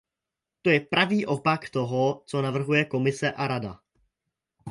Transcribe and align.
To 0.65 0.69
je 0.73 0.79
pravý 0.81 1.25
opak 1.25 1.69
toho, 1.69 2.23
co 2.25 2.41
navrhuje 2.41 2.85
Komise 2.85 3.31
a 3.31 3.47
Rada. 3.47 3.79